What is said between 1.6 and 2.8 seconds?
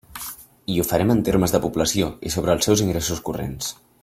població i sobre els